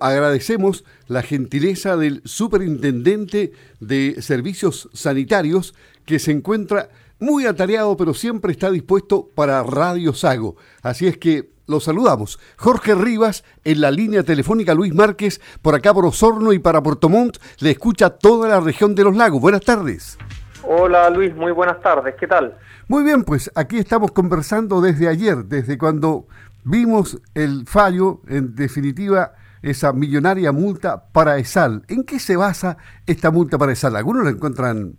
[0.00, 6.88] agradecemos la gentileza del superintendente de servicios sanitarios que se encuentra
[7.18, 10.56] muy atareado, pero siempre está dispuesto para Radio Sago.
[10.82, 12.40] Así es que lo saludamos.
[12.56, 17.08] Jorge Rivas, en la línea telefónica Luis Márquez, por acá por Osorno y para Puerto
[17.08, 19.40] Montt, le escucha toda la región de los lagos.
[19.40, 20.18] Buenas tardes.
[20.62, 22.58] Hola Luis, muy buenas tardes, ¿qué tal?
[22.88, 26.26] Muy bien, pues aquí estamos conversando desde ayer, desde cuando
[26.64, 29.32] vimos el fallo, en definitiva,
[29.62, 31.82] esa millonaria multa para ESAL.
[31.88, 32.76] ¿En qué se basa
[33.06, 33.96] esta multa para ESAL?
[33.96, 34.94] Algunos la encuentran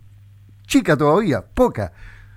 [0.66, 1.92] chica todavía, poca.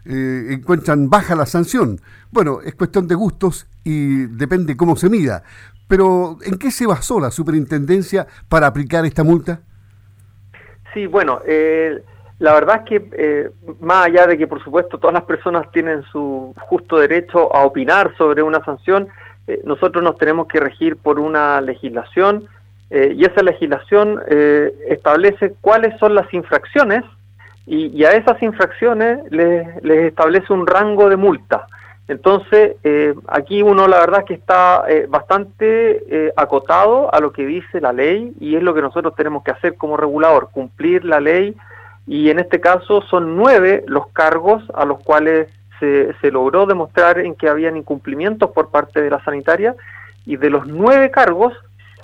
[0.06, 2.00] Eh, encuentran baja la sanción.
[2.32, 5.44] Bueno, es cuestión de gustos y depende cómo se mida.
[5.88, 9.62] Pero, ¿en qué se basó la superintendencia para aplicar esta multa?
[10.94, 12.02] Sí, bueno, eh,
[12.40, 16.04] la verdad es que eh, más allá de que por supuesto todas las personas tienen
[16.12, 19.08] su justo derecho a opinar sobre una sanción,
[19.48, 22.48] eh, nosotros nos tenemos que regir por una legislación
[22.90, 24.22] eh, y esa legislación
[24.88, 27.04] establece cuáles son las infracciones
[27.66, 31.66] y, a esas infracciones les, les, establece un rango de multa.
[32.08, 32.76] Entonces,
[33.28, 38.32] aquí uno la verdad es que está bastante acotado a lo que dice la ley
[38.40, 41.56] y es lo que nosotros tenemos que hacer como regulador, cumplir la ley
[42.08, 47.20] y en este caso son nueve los cargos a los cuales se, se logró demostrar
[47.20, 49.76] en que habían incumplimientos por parte de la sanitaria
[50.26, 51.54] y de los nueve cargos,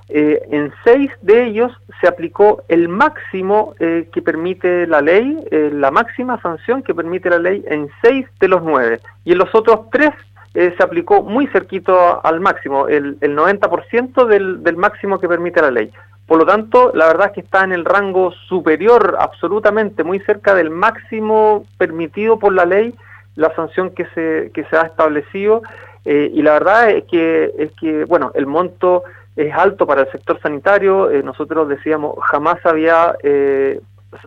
[0.08, 5.70] eh, en seis de ellos se aplicó el máximo eh, que permite la ley, eh,
[5.72, 9.00] la máxima sanción que permite la ley en seis de los nueve.
[9.24, 10.10] Y en los otros tres
[10.54, 15.70] se aplicó muy cerquito al máximo, el, el 90% del, del máximo que permite la
[15.70, 15.90] ley.
[16.26, 20.54] Por lo tanto, la verdad es que está en el rango superior, absolutamente, muy cerca
[20.54, 22.94] del máximo permitido por la ley,
[23.36, 25.62] la sanción que se, que se ha establecido.
[26.04, 29.04] Eh, y la verdad es que, es que, bueno, el monto
[29.36, 31.10] es alto para el sector sanitario.
[31.10, 33.80] Eh, nosotros decíamos, jamás había eh,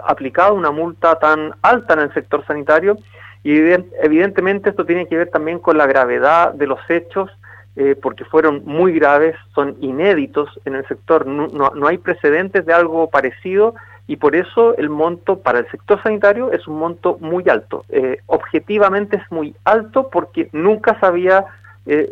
[0.06, 2.98] aplicado una multa tan alta en el sector sanitario.
[3.44, 3.60] Y
[4.02, 7.30] evidentemente esto tiene que ver también con la gravedad de los hechos
[7.78, 12.72] eh, porque fueron muy graves, son inéditos en el sector, no, no, hay precedentes de
[12.72, 13.76] algo parecido
[14.08, 17.86] y por eso el monto para el sector sanitario es un monto muy alto.
[17.90, 21.46] Eh, objetivamente es muy alto porque nunca se había
[21.88, 22.12] eh,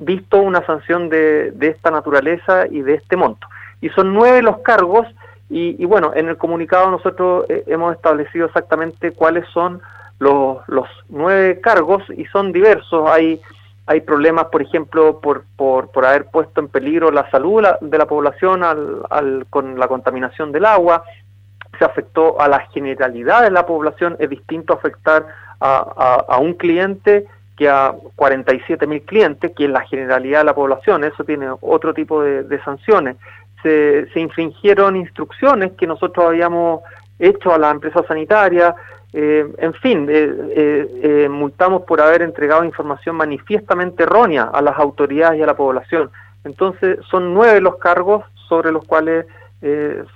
[0.00, 3.46] visto una sanción de, de, esta naturaleza y de este monto.
[3.80, 5.06] Y son nueve los cargos
[5.50, 9.82] y, y bueno, en el comunicado nosotros hemos establecido exactamente cuáles son
[10.18, 13.08] los, los nueve cargos y son diversos.
[13.10, 13.40] Hay
[13.86, 18.06] hay problemas, por ejemplo, por, por, por haber puesto en peligro la salud de la
[18.06, 21.04] población al, con la contaminación del agua,
[21.78, 25.26] se afectó a la generalidad de la población, es distinto afectar
[25.60, 27.26] a, a, un cliente
[27.56, 31.94] que a 47 mil clientes, que es la generalidad de la población, eso tiene otro
[31.94, 33.16] tipo de, sanciones.
[33.62, 36.80] Se, infringieron instrucciones que nosotros habíamos
[37.18, 38.74] hecho a la empresa sanitaria,
[39.12, 45.38] eh, en fin, eh, eh, multamos por haber entregado información manifiestamente errónea a las autoridades
[45.38, 46.10] y a la población.
[46.42, 49.26] Entonces, son nueve los cargos sobre los cuales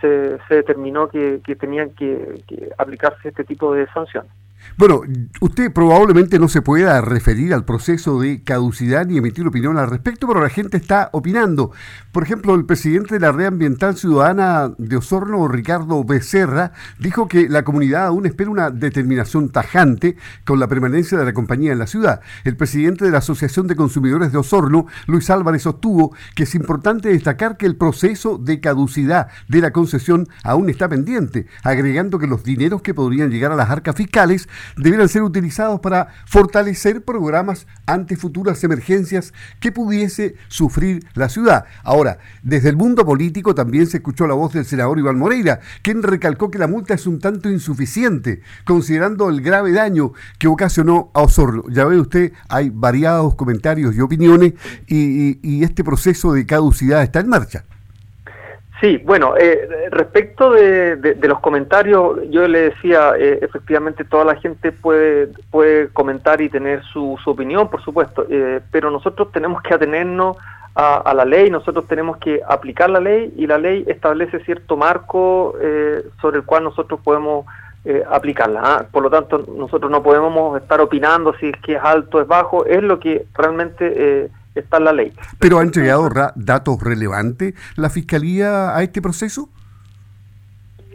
[0.00, 2.42] se, determinó que, tenían que
[2.76, 4.30] aplicarse este tipo de sanciones.
[4.76, 5.02] Bueno,
[5.40, 10.28] usted probablemente no se pueda referir al proceso de caducidad ni emitir opinión al respecto,
[10.28, 11.72] pero la gente está opinando.
[12.12, 17.48] Por ejemplo, el presidente de la Red Ambiental Ciudadana de Osorno, Ricardo Becerra, dijo que
[17.48, 21.86] la comunidad aún espera una determinación tajante con la permanencia de la compañía en la
[21.86, 22.20] ciudad.
[22.44, 27.08] El presidente de la Asociación de Consumidores de Osorno, Luis Álvarez, sostuvo que es importante
[27.08, 32.44] destacar que el proceso de caducidad de la concesión aún está pendiente, agregando que los
[32.44, 38.16] dineros que podrían llegar a las arcas fiscales debieran ser utilizados para fortalecer programas ante
[38.16, 41.64] futuras emergencias que pudiese sufrir la ciudad.
[41.82, 46.02] Ahora, desde el mundo político también se escuchó la voz del senador Iván Moreira, quien
[46.02, 51.22] recalcó que la multa es un tanto insuficiente, considerando el grave daño que ocasionó a
[51.22, 51.64] Osorno.
[51.70, 54.54] Ya ve usted, hay variados comentarios y opiniones
[54.86, 57.64] y, y este proceso de caducidad está en marcha.
[58.80, 64.70] Sí, bueno, eh, respecto de, los comentarios, yo le decía, eh, efectivamente toda la gente
[64.70, 70.36] puede, puede comentar y tener su, opinión, por supuesto, eh, pero nosotros tenemos que atenernos
[70.76, 75.56] a, la ley, nosotros tenemos que aplicar la ley y la ley establece cierto marco
[76.20, 77.46] sobre el cual nosotros podemos
[78.08, 78.60] aplicarla.
[78.62, 78.86] ¿ah?
[78.88, 82.28] Por lo tanto, nosotros no podemos estar opinando si es que es alto o es
[82.28, 85.12] bajo, es lo que realmente está en la ley.
[85.38, 89.48] ¿Pero ha entregado datos relevantes la Fiscalía a este proceso?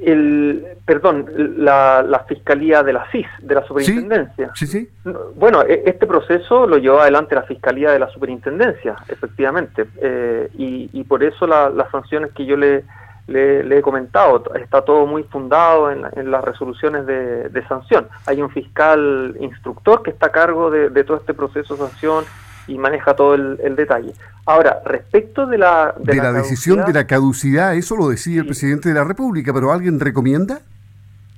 [0.03, 1.25] el, perdón,
[1.57, 4.51] la, Fiscalía de la CIS, de la Superintendencia.
[4.55, 4.89] Sí, sí.
[5.35, 11.03] Bueno, e, este proceso lo llevó adelante la Fiscalía de la Superintendencia, efectivamente, eh, y,
[11.03, 12.83] por eso las sanciones que yo le,
[13.27, 18.07] le, he comentado, está todo muy fundado en, las resoluciones de, sanción.
[18.25, 22.25] Hay un fiscal instructor que está a cargo de, de todo este proceso de sanción
[22.67, 24.13] y maneja todo el, detalle.
[24.45, 25.93] Ahora, respecto de la...
[25.97, 29.71] De, la, decisión de la caducidad, eso lo decía el presidente de la República, pero
[29.71, 30.59] ¿alguien recomienda?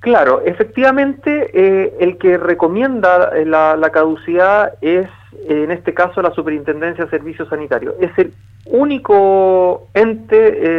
[0.00, 5.08] Claro, efectivamente, eh, el que recomienda eh, la, la caducidad es,
[5.48, 7.94] en este caso, la Superintendencia de Servicios Sanitarios.
[8.00, 8.32] Es el
[8.66, 10.36] único ente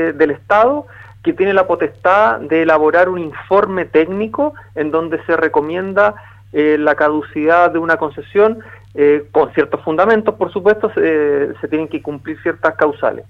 [0.09, 0.87] eh, del Estado
[1.23, 6.15] que tiene la potestad de elaborar un informe técnico en donde se recomienda
[6.53, 8.59] la caducidad de una concesión
[8.99, 13.25] eh, con ciertos fundamentos, por supuesto, se, tienen que cumplir ciertas causales.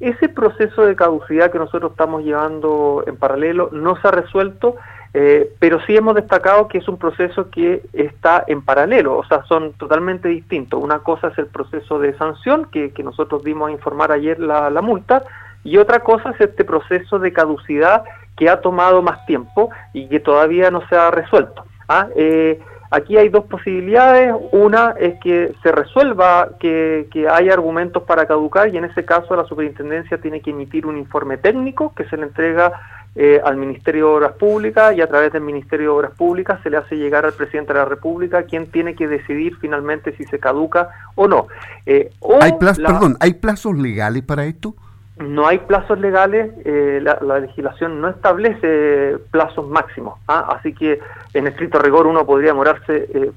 [0.00, 4.74] Ese proceso de caducidad que nosotros estamos llevando en paralelo no se ha resuelto,
[5.14, 9.44] eh, pero sí hemos destacado que es un proceso que está en paralelo, o sea,
[9.44, 10.82] son totalmente distintos.
[10.82, 15.22] Una cosa es el proceso de sanción, que, nosotros dimos a informar ayer la, multa,
[15.62, 18.02] y otra cosa es este proceso de caducidad
[18.36, 21.64] que ha tomado más tiempo y que todavía no se ha resuelto.
[21.86, 22.08] ¿ah?
[22.16, 22.60] Eh,
[22.92, 24.34] Aquí hay dos posibilidades.
[24.52, 29.46] Una es que se resuelva que, hay argumentos para caducar y en ese caso la
[29.46, 32.72] superintendencia tiene que emitir un informe técnico que se le entrega
[33.14, 36.68] eh, al Ministerio de Obras Públicas y a través del Ministerio de Obras Públicas se
[36.68, 40.38] le hace llegar al presidente de la República quien tiene que decidir finalmente si se
[40.38, 41.46] caduca o no.
[41.86, 42.10] Eh,
[42.42, 44.74] ¿Hay Perdón, ¿hay plazos legales para esto?
[45.18, 50.56] No hay plazos legales, eh, la, legislación no establece plazos máximos, ¿ah?
[50.56, 51.00] así que
[51.34, 53.30] en estricto rigor uno podría demorarse eh,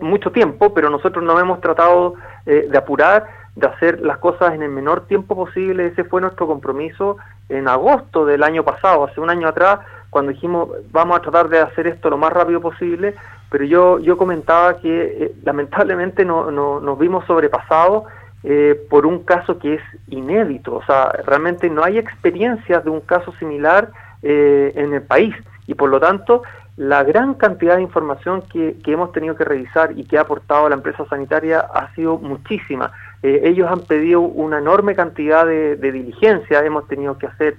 [0.00, 3.26] mucho tiempo, pero nosotros no hemos tratado eh, de apurar,
[3.56, 7.16] de hacer las cosas en el menor tiempo posible, ese fue nuestro compromiso
[7.48, 9.80] en agosto del año pasado, hace un año atrás,
[10.10, 13.14] cuando dijimos vamos a tratar de hacer esto lo más rápido posible,
[13.50, 18.04] pero yo, yo comentaba que lamentablemente no, no, nos vimos sobrepasados
[18.44, 20.74] eh, por un caso que es inédito.
[20.74, 23.90] O sea, realmente no hay experiencias de un caso similar
[24.22, 25.34] eh, en el país
[25.66, 26.42] y por lo tanto
[26.76, 30.74] la gran cantidad de información que, hemos tenido que revisar y que ha aportado la
[30.74, 32.92] empresa sanitaria ha sido muchísima.
[33.22, 37.56] Eh, ellos han pedido una enorme cantidad de, diligencia, hemos tenido que hacer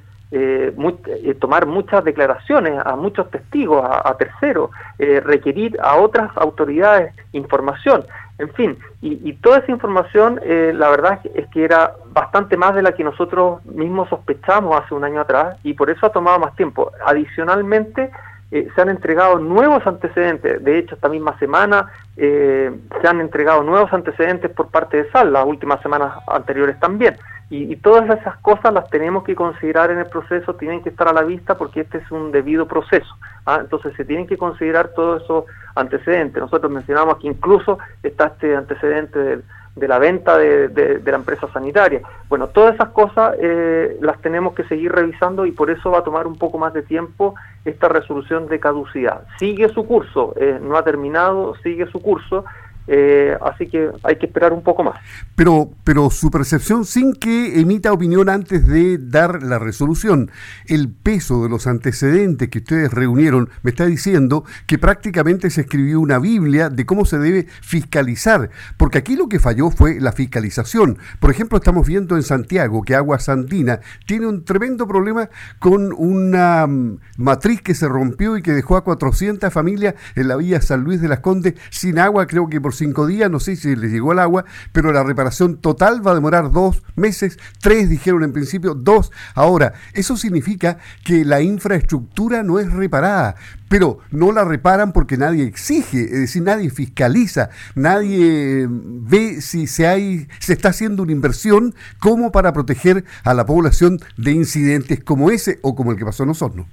[1.39, 8.05] tomar muchas declaraciones a muchos testigos, a, terceros, requerir a otras autoridades información.
[8.37, 12.81] En fin, y, toda esa información, eh, la verdad es que era bastante más de
[12.81, 16.53] la que nosotros mismos sospechamos hace un año atrás y por eso ha tomado más
[16.55, 16.91] tiempo.
[17.05, 18.11] Adicionalmente,
[18.51, 20.61] eh, se han entregado nuevos antecedentes.
[20.61, 25.31] De hecho, esta misma semana eh, se han entregado nuevos antecedentes por parte de SAL,
[25.31, 27.15] las últimas semanas anteriores también.
[27.49, 31.13] Y, todas esas cosas las tenemos que considerar en el proceso, tienen que estar a
[31.13, 33.15] la vista porque este es un debido proceso.
[33.45, 33.59] ¿ah?
[33.61, 35.45] Entonces se tienen que considerar todos esos
[35.75, 36.41] antecedentes.
[36.41, 39.43] Nosotros mencionamos que incluso está este antecedente
[39.75, 42.01] de, la venta de, la empresa sanitaria.
[42.29, 46.03] Bueno, todas esas cosas eh, las tenemos que seguir revisando y por eso va a
[46.03, 49.21] tomar un poco más de tiempo esta resolución de caducidad.
[49.37, 52.43] Sigue su curso, eh, no ha terminado, sigue su curso
[52.87, 54.99] eh, así que hay que esperar un poco más.
[55.35, 60.31] Pero, pero su percepción, sin que emita opinión antes de dar la resolución,
[60.67, 65.99] el peso de los antecedentes que ustedes reunieron me está diciendo que prácticamente se escribió
[65.99, 70.97] una Biblia de cómo se debe fiscalizar, porque aquí lo que falló fue la fiscalización.
[71.19, 75.29] Por ejemplo, estamos viendo en Santiago que Agua Sandina tiene un tremendo problema
[75.59, 80.35] con una mm, matriz que se rompió y que dejó a 400 familias en la
[80.35, 83.55] villa San Luis de las Condes sin agua, creo que por cinco días, no sé
[83.55, 87.89] si les llegó el agua, pero la reparación total va a demorar dos meses, tres
[87.89, 89.11] dijeron en principio, dos.
[89.33, 93.35] Ahora, eso significa que la infraestructura no es reparada,
[93.67, 99.87] pero no la reparan porque nadie exige, es decir, nadie fiscaliza, nadie ve si se,
[99.87, 105.31] hay, se está haciendo una inversión como para proteger a la población de incidentes como
[105.31, 106.67] ese o como el que pasó en Osorno.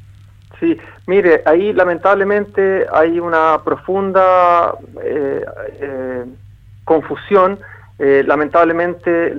[0.63, 0.79] Sí,
[1.09, 5.45] mire, ahí lamentablemente hay una profunda eh,
[5.81, 6.25] eh,
[6.85, 7.59] confusión.
[7.99, 9.35] Eh, lamentablemente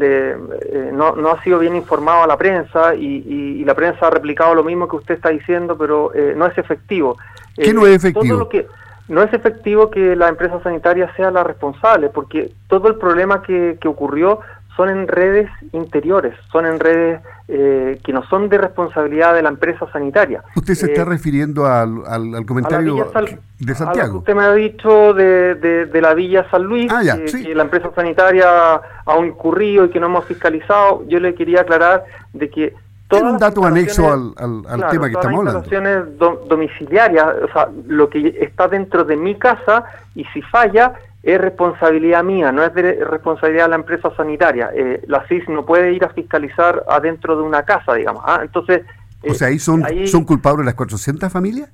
[0.91, 4.65] no, no, ha sido bien informado a la prensa y, la prensa ha replicado lo
[4.65, 7.17] mismo que usted está diciendo, pero no es efectivo.
[7.55, 8.49] ¿Qué no es efectivo?
[8.49, 8.67] que,
[9.07, 13.77] no es efectivo que la empresa sanitaria sea la responsable, porque todo el problema que,
[13.79, 14.41] que ocurrió
[14.75, 19.49] son en redes interiores, son en redes eh, que no son de responsabilidad de la
[19.49, 20.43] empresa sanitaria.
[20.55, 22.95] ¿Usted se está eh, refiriendo al, al, comentario
[23.59, 24.19] de Santiago?
[24.19, 28.81] usted me ha dicho de, de, la Villa San Luis, ah, que, la empresa sanitaria
[29.05, 31.03] ha incurrido y que no hemos fiscalizado.
[31.07, 32.73] Yo le quería aclarar de que
[33.11, 34.33] un dato anexo al,
[34.67, 35.59] al, tema que estamos hablando.
[35.59, 41.39] instalaciones domiciliarias, o sea, lo que está dentro de mi casa y si falla es
[41.39, 44.69] responsabilidad mía, no es de responsabilidad de la empresa sanitaria.
[44.75, 48.23] Eh, la CIS no puede ir a fiscalizar adentro de una casa, digamos.
[48.25, 48.41] ¿ah?
[48.43, 48.81] Entonces,
[49.27, 51.69] o sea, ahí son, son culpables las 400 familias.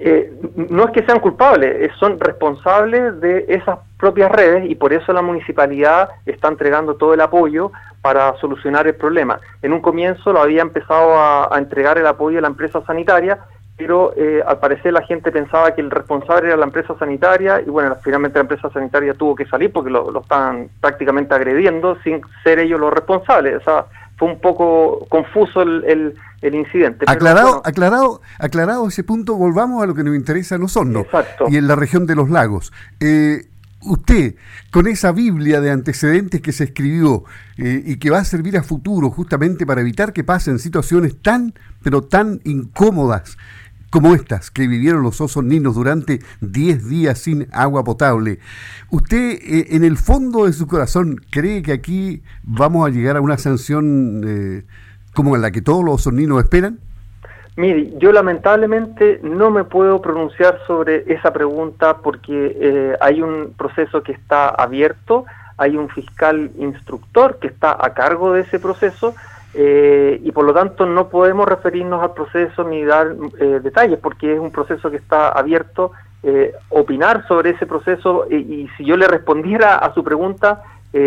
[0.00, 0.32] Eh,
[0.70, 5.12] no es que sean culpables, eh, son responsables de esas propias redes y por eso
[5.12, 9.40] la municipalidad está entregando todo el apoyo para solucionar el problema.
[9.60, 13.40] En un comienzo lo había empezado a, entregar el apoyo a la empresa sanitaria,
[13.78, 17.70] pero eh, al parecer la gente pensaba que el responsable era la empresa sanitaria y
[17.70, 22.20] bueno, finalmente la empresa sanitaria tuvo que salir porque lo, lo estaban prácticamente agrediendo sin
[22.42, 23.56] ser ellos los responsables.
[23.56, 23.86] O sea,
[24.18, 27.04] fue un poco confuso el, el, incidente.
[27.06, 31.06] Aclarado, aclarado, aclarado ese punto, volvamos a lo que nos interesa a nosotros
[31.48, 32.72] y en la región de los lagos.
[32.98, 33.46] Eh,
[33.82, 34.34] usted,
[34.72, 37.22] con esa Biblia de antecedentes que se escribió
[37.58, 41.54] eh, y que va a servir a futuro justamente para evitar que pasen situaciones tan,
[41.84, 43.38] pero tan incómodas
[43.90, 48.38] como estas que vivieron los osos ninos durante 10 días sin agua potable.
[48.90, 53.20] ¿Usted eh, en el fondo de su corazón cree que aquí vamos a llegar a
[53.20, 54.62] una sanción eh,
[55.14, 56.78] como la que todos los osos ninos esperan?
[57.56, 64.04] Mire, yo lamentablemente no me puedo pronunciar sobre esa pregunta porque eh, hay un proceso
[64.04, 65.24] que está abierto,
[65.56, 69.16] hay un fiscal instructor que está a cargo de ese proceso
[69.54, 74.34] eh, y por lo tanto no podemos referirnos al proceso ni dar eh, detalles porque
[74.34, 75.92] es un proceso que está abierto.
[76.24, 80.64] Eh, opinar sobre ese proceso y, si yo le respondiera a su pregunta,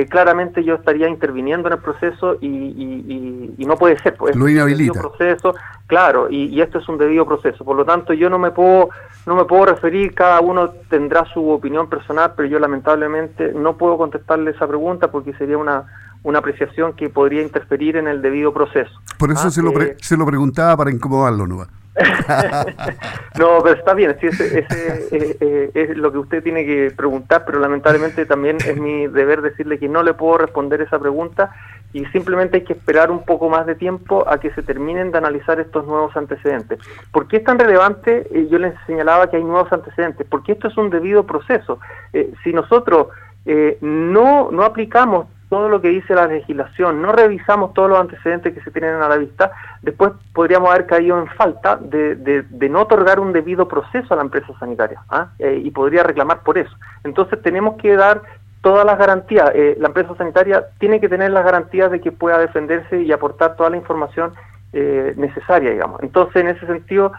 [0.09, 4.15] claramente yo estaría interviniendo en el proceso y, no puede ser.
[4.15, 5.01] Pues, lo inhabilita.
[5.01, 5.53] proceso,
[5.85, 7.65] claro, y, esto es un debido proceso.
[7.65, 8.89] Por lo tanto, yo no me puedo
[9.25, 10.13] no me puedo referir.
[10.13, 15.33] Cada uno tendrá su opinión personal, pero yo lamentablemente no puedo contestarle esa pregunta porque
[15.33, 15.85] sería una
[16.23, 18.91] una apreciación que podría interferir en el debido proceso.
[19.17, 21.65] Por eso ah, se, lo eh, se lo preguntaba para incomodarlo, ¿no?
[23.37, 24.65] no, pero está bien, sí, ese,
[25.11, 29.41] eh, eh, es lo que usted tiene que preguntar, pero lamentablemente también es mi deber
[29.41, 31.53] decirle que no le puedo responder esa pregunta
[31.91, 35.17] y simplemente hay que esperar un poco más de tiempo a que se terminen de
[35.17, 36.79] analizar estos nuevos antecedentes.
[37.11, 38.25] ¿Por qué es tan relevante?
[38.49, 41.79] yo les señalaba que hay nuevos antecedentes, porque esto es un debido proceso.
[42.43, 43.07] si nosotros
[43.81, 48.61] no, no aplicamos todo lo que dice la legislación, no revisamos todos los antecedentes que
[48.61, 53.19] se tienen a la vista, después podríamos haber caído en falta de, de, no otorgar
[53.19, 55.27] un debido proceso a la empresa sanitaria ¿ah?
[55.39, 56.73] eh, y podría reclamar por eso.
[57.03, 58.21] Entonces tenemos que dar
[58.61, 59.51] todas las garantías.
[59.53, 63.57] Eh, la empresa sanitaria tiene que tener las garantías de que pueda defenderse y aportar
[63.57, 64.31] toda la información
[64.71, 66.01] eh, necesaria, digamos.
[66.01, 67.11] Entonces, en ese sentido,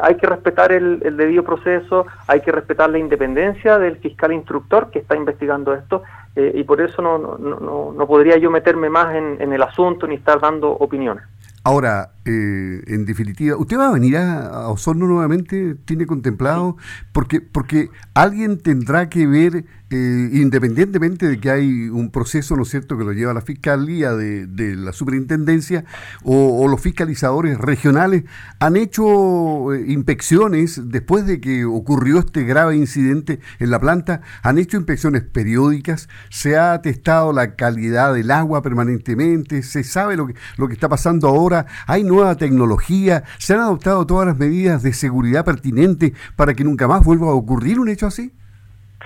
[0.00, 5.00] hay que respetar el, debido proceso, hay que respetar la independencia del fiscal instructor que
[5.00, 6.02] está investigando esto
[6.36, 9.62] eh, y por eso no, no, no, no, podría yo meterme más en, en el
[9.62, 11.24] asunto ni estar dando opiniones.
[11.66, 15.74] Ahora, eh, en definitiva, ¿usted va a venir a, Osorno nuevamente?
[15.86, 16.76] ¿Tiene contemplado?
[17.10, 22.70] Porque, porque alguien tendrá que ver, eh, independientemente de que hay un proceso, ¿no es
[22.70, 25.84] cierto?, que lo lleva la Fiscalía de, la Superintendencia
[26.22, 28.24] o, los fiscalizadores regionales,
[28.60, 34.56] han hecho eh, inspecciones después de que ocurrió este grave incidente en la planta, han
[34.56, 40.34] hecho inspecciones periódicas, se ha testado la calidad del agua permanentemente, se sabe lo que,
[40.56, 44.94] lo que está pasando ahora, hay nueva tecnología, se han adoptado todas las medidas de
[44.94, 48.32] seguridad pertinentes para que nunca más vuelva a ocurrir un hecho así?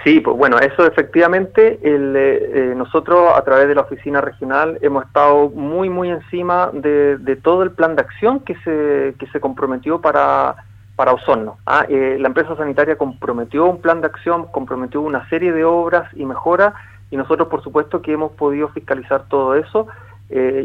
[0.09, 4.79] Sí, pues bueno, eso efectivamente, el, eh, eh, nosotros a través de la oficina regional
[4.81, 9.39] hemos estado muy, muy encima de, todo el plan de acción que se, que se
[9.39, 10.57] comprometió para,
[10.97, 11.59] para Osorno.
[11.67, 16.09] Ah, eh, la empresa sanitaria comprometió un plan de acción, comprometió una serie de obras
[16.15, 16.73] y mejoras,
[17.11, 19.89] y nosotros por supuesto que hemos podido fiscalizar todo eso.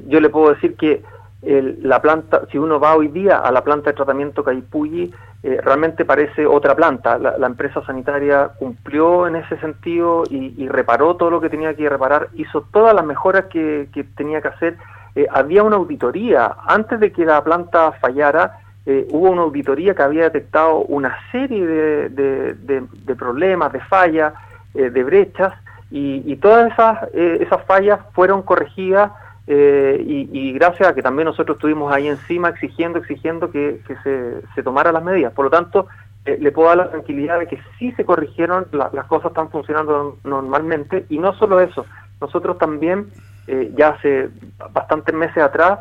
[0.08, 1.04] yo le puedo decir que
[1.46, 6.06] la planta, si uno va hoy día a la planta de tratamiento Caipulli, eh, realmente
[6.06, 7.18] parece otra planta.
[7.18, 12.30] La, empresa sanitaria cumplió en ese sentido y, reparó todo lo que tenía que reparar,
[12.36, 14.78] hizo todas las mejoras que, tenía que hacer.
[15.16, 20.02] Eh, había una auditoría, antes de que la planta fallara, eh, hubo una auditoría que
[20.02, 24.34] había detectado una serie de, problemas, de fallas,
[24.74, 25.54] de brechas,
[25.92, 29.12] y, y todas esas, esas fallas fueron corregidas
[29.46, 34.64] eh, y, gracias a que también nosotros estuvimos ahí encima exigiendo, exigiendo que, se, se
[34.64, 35.34] tomaran las medidas.
[35.34, 35.88] Por lo tanto,
[36.26, 40.18] eh, le puedo dar la tranquilidad de que sí se corrigieron, las cosas están funcionando
[40.24, 41.86] normalmente y no solo eso,
[42.22, 43.08] nosotros también
[43.48, 44.30] eh, ya hace
[44.72, 45.80] bastantes meses atrás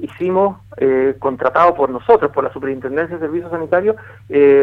[0.00, 0.56] hicimos,
[1.18, 3.96] contratado por nosotros, por la Superintendencia de Servicios Sanitarios,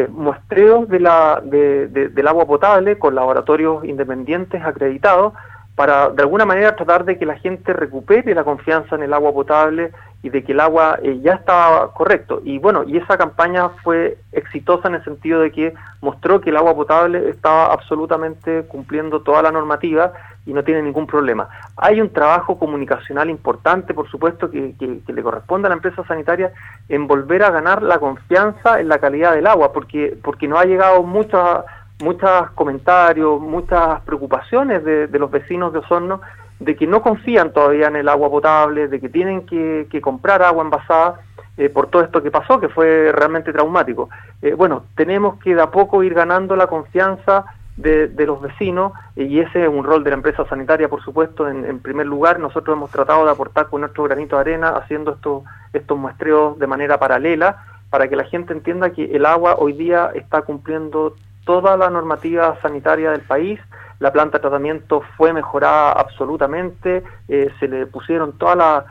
[0.08, 5.32] muestreos de la, de, del agua potable con laboratorios independientes acreditados
[5.74, 9.32] para de alguna manera tratar de que la gente recupere la confianza en el agua
[9.32, 9.90] potable
[10.22, 12.40] y de que el agua eh, ya estaba correcto.
[12.44, 16.56] Y bueno, y esa campaña fue exitosa en el sentido de que mostró que el
[16.56, 20.12] agua potable estaba absolutamente cumpliendo toda la normativa
[20.46, 21.48] y no tiene ningún problema.
[21.76, 26.52] Hay un trabajo comunicacional importante, por supuesto, que, le corresponde a la empresa sanitaria
[26.88, 30.64] en volver a ganar la confianza en la calidad del agua, porque, porque no ha
[30.64, 31.64] llegado muchos
[32.02, 36.20] muchos comentarios, muchas preocupaciones de, de los vecinos de Osorno
[36.64, 40.62] de que no confían todavía en el agua potable, de que tienen que, comprar agua
[40.62, 41.20] envasada
[41.56, 44.08] eh, por todo esto que pasó, que fue realmente traumático.
[44.40, 47.44] Eh, bueno, tenemos que de a poco ir ganando la confianza
[47.76, 51.80] de, los vecinos y ese es un rol de la empresa sanitaria, por supuesto, en,
[51.80, 52.38] primer lugar.
[52.38, 55.42] Nosotros hemos tratado de aportar con nuestro granito de arena haciendo estos,
[55.72, 60.12] estos muestreos de manera paralela para que la gente entienda que el agua hoy día
[60.14, 63.58] está cumpliendo toda la normativa sanitaria del país
[64.02, 68.84] la planta de tratamiento fue mejorada absolutamente, eh, se le pusieron toda la,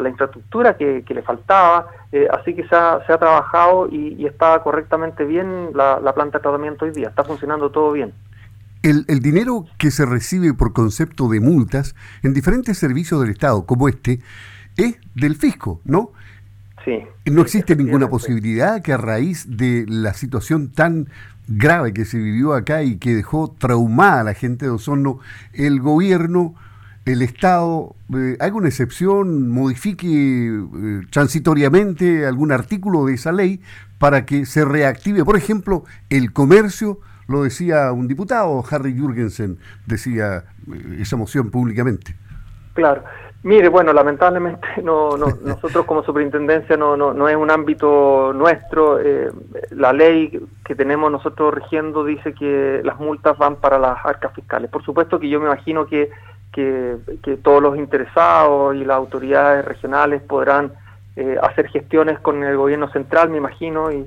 [0.00, 4.60] la, infraestructura que, le faltaba, eh, así que se ha, se ha trabajado y, está
[4.64, 8.12] correctamente bien la, planta de tratamiento hoy día, está funcionando todo bien.
[8.82, 13.64] El, el, dinero que se recibe por concepto de multas en diferentes servicios del Estado,
[13.64, 14.18] como este,
[14.76, 16.10] es del fisco, ¿no?
[16.84, 16.98] Sí.
[17.30, 21.08] No existe ninguna posibilidad que a raíz de la situación tan
[21.48, 25.18] grave que se vivió acá y que dejó traumada a la gente de Osorno,
[25.52, 26.54] el gobierno,
[27.04, 33.60] el Estado, eh, haga una excepción, modifique eh, transitoriamente algún artículo de esa ley
[33.98, 40.44] para que se reactive, por ejemplo, el comercio, lo decía un diputado, Harry Jürgensen, decía
[40.72, 42.14] eh, esa moción públicamente.
[42.74, 43.04] Claro,
[43.44, 49.00] Mire, bueno, lamentablemente no, no, nosotros como superintendencia no, no, no es un ámbito nuestro.
[49.00, 49.30] Eh,
[49.70, 54.70] la ley que tenemos nosotros rigiendo dice que las multas van para las arcas fiscales.
[54.70, 56.10] Por supuesto que yo me imagino que,
[56.52, 56.98] que,
[57.42, 60.72] todos los interesados y las autoridades regionales podrán
[61.16, 64.06] eh, hacer gestiones con el gobierno central, me imagino, y,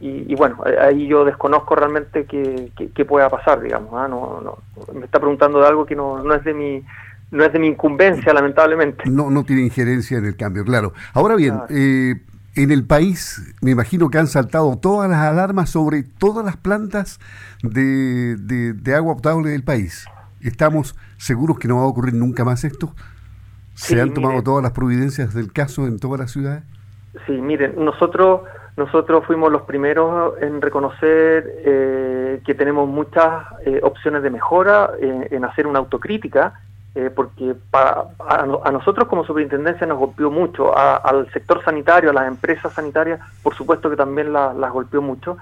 [0.00, 3.94] y, bueno, ahí yo desconozco realmente qué, pueda pasar, digamos.
[3.94, 4.06] ¿ah?
[4.06, 4.58] No, no,
[4.92, 6.84] me está preguntando de algo que no, no es de mi
[7.30, 9.04] no es de mi incumbencia, lamentablemente.
[9.08, 10.92] No, no tiene injerencia en el cambio, claro.
[11.12, 12.16] Ahora bien, eh,
[12.56, 17.20] en el país me imagino que han saltado todas las alarmas sobre todas las plantas
[17.62, 20.06] de, de, agua potable del país.
[20.40, 22.94] ¿Estamos seguros que no va a ocurrir nunca más esto?
[23.74, 26.64] ¿Se han tomado todas las providencias del caso en todas las ciudades?
[27.26, 28.40] Sí, miren, nosotros
[28.76, 35.44] nosotros fuimos los primeros en reconocer eh, que tenemos muchas eh, opciones de mejora, en
[35.44, 36.60] hacer una autocrítica
[36.94, 42.72] eh, porque a, nosotros como superintendencia nos golpeó mucho, al sector sanitario, a las empresas
[42.72, 45.36] sanitarias, por supuesto que también las golpeó mucho.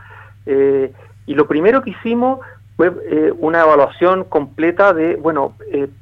[0.44, 0.92] Eh,
[1.24, 2.40] y lo primero que hicimos
[2.76, 5.54] fue eh, una evaluación completa de, bueno,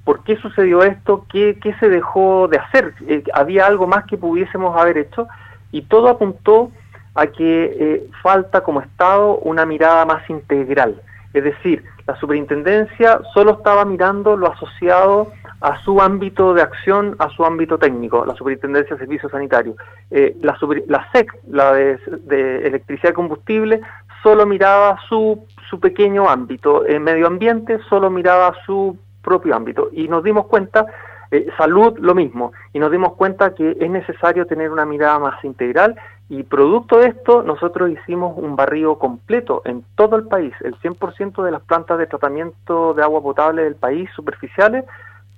[0.04, 1.24] ¿por qué sucedió esto?
[1.30, 2.94] ¿Qué, ¿Qué, se dejó de hacer?
[3.33, 5.28] ¿Había algo más que pudiésemos haber hecho?
[5.70, 6.72] Y todo apuntó
[7.14, 11.00] a que falta como Estado una mirada más integral.
[11.35, 17.29] Es decir, la superintendencia solo estaba mirando lo asociado a su ámbito de acción, a
[17.31, 19.77] su ámbito técnico, la Superintendencia de Servicios Sanitarios.
[20.11, 23.81] Eh, la, la, SEC, la de, Electricidad y Combustible,
[24.23, 26.87] solo miraba su, su pequeño ámbito.
[26.87, 29.88] En medio ambiente solo miraba su propio ámbito.
[29.92, 30.87] Y nos dimos cuenta,
[31.31, 35.42] eh, salud lo mismo, y nos dimos cuenta que es necesario tener una mirada más
[35.44, 35.97] integral
[36.28, 40.54] y producto de esto, nosotros hicimos un barrido completo en todo el país.
[40.62, 44.84] El 100% de las plantas de tratamiento de agua potable del país superficiales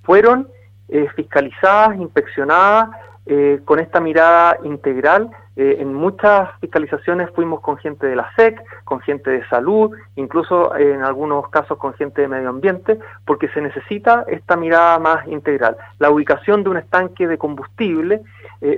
[0.03, 0.47] fueron
[0.87, 2.89] eh, fiscalizadas, inspeccionadas
[3.25, 5.29] eh, con esta mirada integral.
[5.57, 10.75] Eh, en muchas fiscalizaciones fuimos con gente de la SEC, con gente de salud, incluso
[10.75, 15.75] en algunos casos con gente de medio ambiente, porque se necesita esta mirada más integral.
[15.97, 18.21] La ubicación de un estanque de combustible,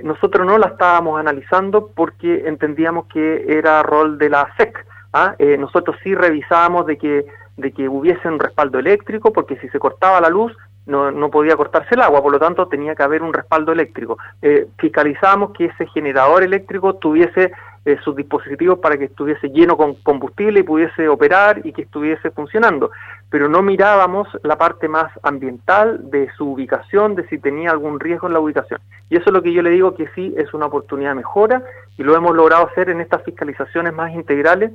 [0.02, 4.86] nosotros no la estábamos analizando porque entendíamos que era rol de la SEC.
[5.12, 5.34] ¿ah?
[5.58, 7.26] nosotros sí revisábamos de que
[7.60, 11.56] de que hubiese un respaldo eléctrico, porque si se cortaba la luz, no, no podía
[11.56, 14.18] cortarse el agua, por lo tanto tenía que haber un respaldo eléctrico.
[14.42, 17.52] Eh, fiscalizamos que ese generador eléctrico tuviese
[17.86, 22.30] eh, sus dispositivos para que estuviese lleno con combustible y pudiese operar y que estuviese
[22.30, 22.90] funcionando,
[23.30, 28.26] pero no mirábamos la parte más ambiental de su ubicación, de si tenía algún riesgo
[28.26, 28.80] en la ubicación.
[29.08, 31.62] Y eso es lo que yo le digo que sí es una oportunidad de mejora
[31.96, 34.72] y lo hemos logrado hacer en estas fiscalizaciones más integrales.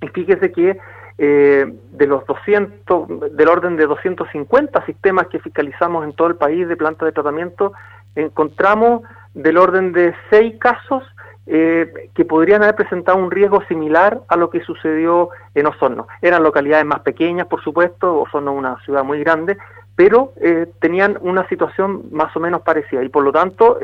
[0.00, 0.78] Y fíjese que
[1.22, 6.66] eh, de los 200, del orden de 250 sistemas que fiscalizamos en todo el país
[6.66, 7.74] de plantas de tratamiento,
[8.14, 9.02] encontramos
[9.34, 11.04] del orden de seis casos
[11.46, 16.06] eh, que podrían haber presentado un riesgo similar a lo que sucedió en Osorno.
[16.22, 19.58] Eran localidades más pequeñas, por supuesto, Osorno es una ciudad muy grande,
[19.96, 23.78] pero eh, tenían una situación más o menos parecida y por lo tanto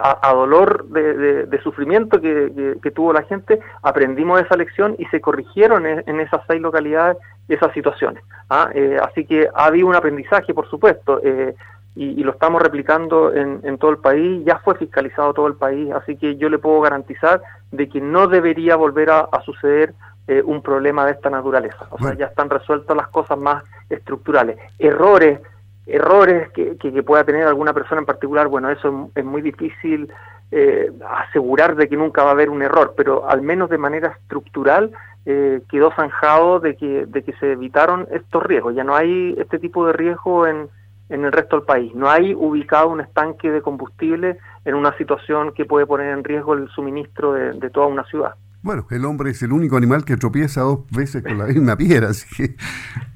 [0.00, 6.20] a, dolor de, sufrimiento que, tuvo la gente, aprendimos esa lección y se corrigieron en,
[6.20, 7.16] esas seis localidades
[7.48, 8.22] esas situaciones.
[8.50, 8.70] ¿ah?
[8.74, 11.54] Eh, así que ha habido un aprendizaje, por supuesto, eh,
[11.94, 16.16] y, lo estamos replicando en, todo el país, ya fue fiscalizado todo el país, así
[16.16, 19.92] que yo le puedo garantizar de que no debería volver a, suceder
[20.26, 21.88] eh, un problema de esta naturaleza.
[21.90, 24.56] O sea, ya están resueltas las cosas más estructurales.
[24.78, 25.40] Errores
[25.86, 30.12] errores que, que, pueda tener alguna persona en particular, bueno, eso es, muy difícil
[30.50, 30.92] eh,
[31.28, 34.92] asegurar de que nunca va a haber un error, pero al menos de manera estructural
[35.26, 38.74] eh, quedó zanjado de que, de que se evitaron estos riesgos.
[38.74, 40.68] Ya no hay este tipo de riesgo en,
[41.08, 41.94] en el resto del país.
[41.94, 46.54] No hay ubicado un estanque de combustible en una situación que puede poner en riesgo
[46.54, 48.34] el suministro de toda una ciudad.
[48.62, 52.10] Bueno, el hombre es el único animal que tropieza dos veces con la misma piedra,
[52.10, 52.54] así que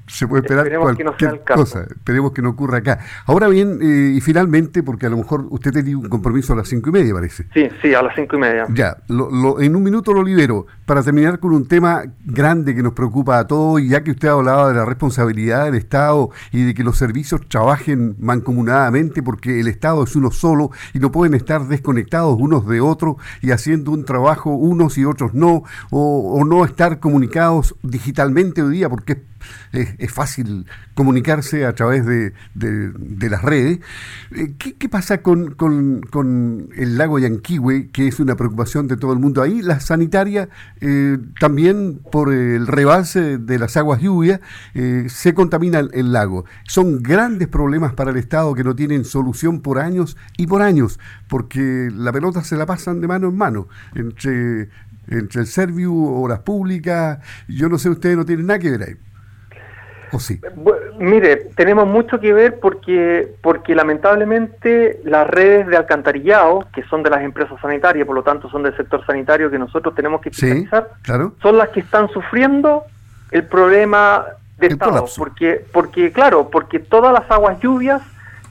[0.07, 1.83] se puede esperar cualquier cosa.
[1.83, 2.99] Esperemos que no ocurra acá.
[3.25, 6.67] Ahora bien, eh, y finalmente, porque a lo mejor usted tenía un compromiso a las
[6.67, 7.45] cinco y media, parece.
[7.53, 8.65] Sí, sí, a las cinco y media.
[8.73, 12.93] Ya, lo, en un minuto lo libero para terminar con un tema grande que nos
[12.93, 16.63] preocupa a todos, y ya que usted ha hablado de la responsabilidad del Estado y
[16.63, 21.33] de que los servicios trabajen mancomunadamente, porque el Estado es uno solo y no pueden
[21.33, 26.65] estar desconectados unos de otros y haciendo un trabajo unos y otros no, o, no
[26.65, 29.19] estar comunicados digitalmente hoy día, porque es,
[30.09, 32.33] fácil comunicarse a través de,
[33.29, 33.79] las redes.
[34.31, 35.55] Eh, ¿Qué, pasa con,
[36.75, 39.61] el lago Yanquihue, que es una preocupación de todo el mundo ahí?
[39.61, 40.49] La sanitaria,
[40.81, 44.39] eh, también por el rebalse de las aguas lluvias,
[44.73, 46.45] eh, se contamina el, el lago.
[46.63, 50.99] Son grandes problemas para el Estado que no tienen solución por años y por años,
[51.27, 54.69] porque la pelota se la pasan de mano en mano entre
[55.09, 58.95] entre el Serviu, obras públicas, yo no sé, ustedes no tienen nada que ver ahí.
[60.11, 60.39] ¿O sí?
[60.99, 67.09] mire, tenemos mucho que ver porque, porque lamentablemente las redes de alcantarillado, que son de
[67.09, 70.89] las empresas sanitarias, por lo tanto son del sector sanitario que nosotros tenemos que fiscalizar,
[71.41, 72.83] son las que están sufriendo
[73.31, 74.25] el problema
[74.57, 75.05] de Estado.
[75.17, 78.01] Porque, porque, claro, porque todas las aguas lluvias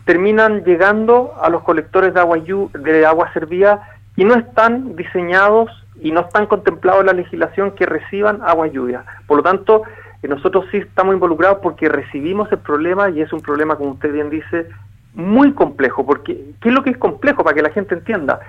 [0.05, 6.12] terminan llegando a los colectores de agua, de agua servida y no están diseñados y
[6.12, 9.05] no están contemplados en la legislación que reciban agua lluvia.
[9.27, 9.83] Por lo tanto,
[10.29, 14.31] nosotros sí estamos involucrados porque recibimos el problema y es un problema, como usted bien
[14.31, 14.69] dice,
[15.15, 16.05] muy complejo.
[16.05, 18.41] Porque, ¿Qué es lo que es complejo para que la gente entienda?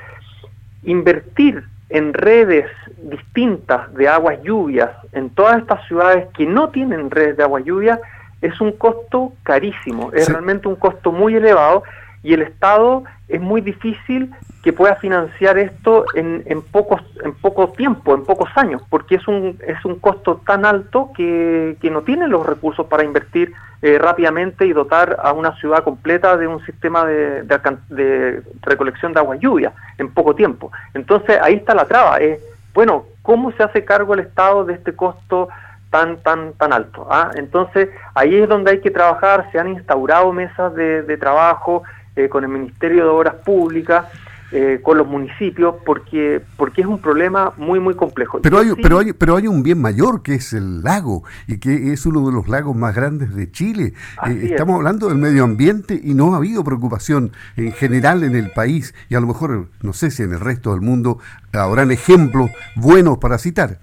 [0.83, 2.65] Invertir en redes
[2.97, 7.99] distintas de aguas lluvias en todas estas ciudades que no tienen redes de agua lluvia
[8.41, 11.83] es un costo carísimo, es realmente un costo muy elevado
[12.23, 14.31] y el Estado es muy difícil
[14.67, 19.25] que pueda financiar esto en, en pocos en poco tiempo, en pocos años, porque es
[19.25, 23.97] un es un costo tan alto que, que no tiene los recursos para invertir eh,
[23.97, 29.37] rápidamente y dotar a una ciudad completa de un sistema de, de, recolección de agua
[29.37, 30.69] lluvia en poco tiempo.
[30.93, 32.17] Entonces ahí está la traba.
[32.17, 32.41] Es,
[32.73, 35.47] bueno, ¿cómo se hace cargo el Estado de este costo
[35.91, 37.07] tan tan tan alto?
[37.09, 37.31] Ah?
[37.35, 39.49] Entonces ahí es donde hay que trabajar.
[39.53, 41.83] Se han instaurado mesas de, de trabajo
[42.17, 44.07] eh, con el Ministerio de Obras Públicas,
[44.51, 48.39] eh, con los municipios, porque porque es un problema muy muy complejo.
[48.41, 51.91] Pero hay, pero hay pero hay un bien mayor que es el lago y que
[51.91, 53.93] es uno de los lagos más grandes de Chile.
[54.25, 58.51] Eh, estamos hablando del medio ambiente y no ha habido preocupación en general en el
[58.51, 61.19] país y a lo mejor no sé si en el resto del mundo
[61.53, 63.79] habrán ejemplos buenos para citar.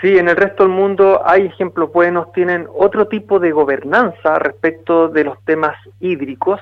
[0.00, 5.08] Sí, en el resto del mundo hay ejemplos buenos, tienen otro tipo de gobernanza respecto
[5.08, 6.60] de los temas hídricos,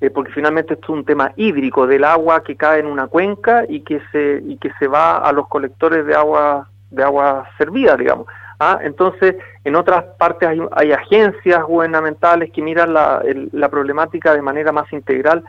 [0.00, 3.64] eh, porque finalmente esto es un tema hídrico del agua que cae en una cuenca
[3.68, 7.96] y que se y que se va a los colectores de agua de agua servida,
[7.96, 8.26] digamos.
[8.60, 8.78] ¿ah?
[8.82, 14.90] Entonces, en otras partes hay, agencias gubernamentales que miran la, la, problemática de manera más
[14.92, 15.44] integral,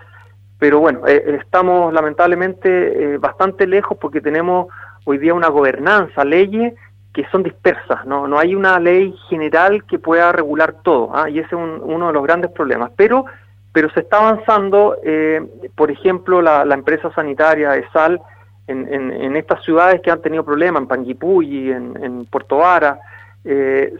[0.57, 4.67] pero bueno, eh, estamos lamentablemente eh, bastante lejos porque tenemos
[5.05, 6.73] hoy día una gobernanza, leyes
[7.13, 11.29] que son dispersas, no, no hay una ley general que pueda regular todo, ¿ah?
[11.29, 12.91] y ese es uno de los grandes problemas.
[12.95, 13.25] Pero
[13.71, 15.41] pero se está avanzando, eh,
[15.75, 18.19] por ejemplo, la, empresa sanitaria ESAL
[18.67, 22.99] en, en, estas ciudades que han tenido problemas, en Panguipulli, en, en Puerto Vara,
[23.45, 23.93] eh,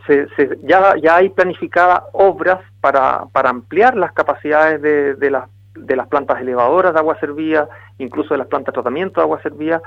[0.64, 6.08] ya, ya hay planificadas obras para, para ampliar las capacidades de, de, las, de las
[6.08, 9.82] plantas elevadoras de agua servida, incluso de las plantas de tratamiento de agua servida,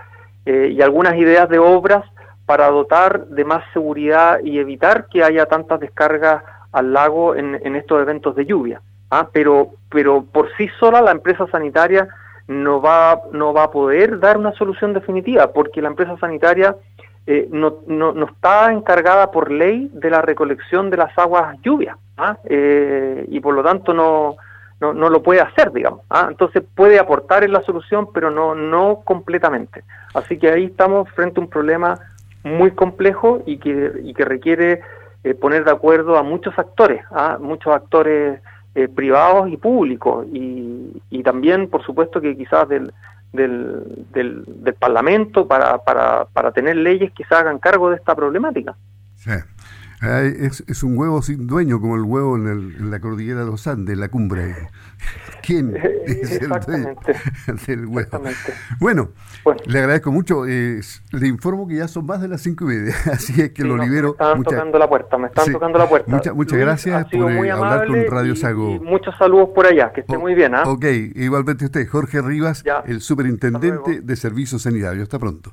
[0.46, 2.04] eh, y algunas ideas de obras
[2.46, 6.42] para dotar de más seguridad y evitar que haya tantas descargas
[6.72, 8.80] al lago en, en estos eventos de lluvia.
[9.12, 9.28] ¿Ah?
[9.30, 12.08] pero, pero por sí sola la empresa sanitaria
[12.48, 16.74] no va, no va a poder dar una solución definitiva, porque la empresa sanitaria
[17.26, 21.96] eh, no, no, no, está encargada por ley de la recolección de las aguas lluvias,
[22.16, 22.38] ¿ah?
[22.44, 24.36] eh, y por lo tanto no,
[24.80, 26.00] no, no lo puede hacer, digamos.
[26.10, 26.26] ¿ah?
[26.30, 29.84] Entonces puede aportar en la solución, pero no, no completamente.
[30.14, 31.98] Así que ahí estamos frente a un problema
[32.44, 34.80] muy complejo y que, y que requiere
[35.22, 37.38] eh, poner de acuerdo a muchos actores, ¿ah?
[37.40, 38.40] muchos actores
[38.74, 42.92] eh, privados y públicos, y, y, también, por supuesto, que quizás del,
[43.32, 48.14] del, del, del Parlamento para, para, para tener leyes que se hagan cargo de esta
[48.14, 48.74] problemática.
[49.16, 49.32] Sí.
[50.02, 53.46] Es, es, un huevo sin dueño, como el huevo en, el, en, la cordillera de
[53.46, 54.68] los Andes, en la cumbre.
[55.42, 56.96] ¿Quién es el dueño
[57.66, 58.20] del huevo?
[58.80, 59.10] Bueno,
[59.44, 60.44] bueno, le agradezco mucho.
[60.44, 60.80] Eh,
[61.12, 63.68] le informo que ya son más de las cinco y media, así es que sí,
[63.68, 64.08] lo no, libero.
[64.08, 64.50] Me están mucha...
[64.50, 65.52] tocando la puerta, me están sí.
[65.52, 66.10] tocando la puerta.
[66.10, 68.70] Mucha, muchas Luis, gracias por eh, hablar con Radio y, Sago.
[68.70, 70.54] Y muchos saludos por allá, que esté oh, muy bien.
[70.54, 70.62] ¿eh?
[70.66, 70.84] Ok,
[71.14, 72.82] igualmente usted, Jorge Rivas, ya.
[72.86, 75.04] el superintendente de Servicios Sanitarios.
[75.04, 75.52] Hasta pronto.